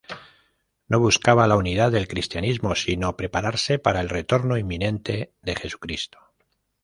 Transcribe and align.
No 0.87 0.99
buscaba 0.99 1.45
la 1.45 1.57
unidad 1.57 1.91
del 1.91 2.07
cristianismo 2.07 2.73
sino 2.73 3.15
prepararse 3.15 3.77
para 3.77 4.01
el 4.01 4.09
retorno 4.09 4.57
inminente 4.57 5.35
de 5.43 5.55
Jesucristo. 5.55 6.17